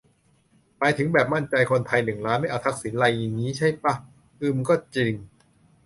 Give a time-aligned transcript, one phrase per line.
[0.79, 3.05] หมายถึงแบบ "มั่นใจคนไทยหนึ่งล้านไม่เอาทักษิณ" ไร
[3.37, 3.93] งี้ใช่ป่ะ
[4.39, 5.13] อืม ก็จริง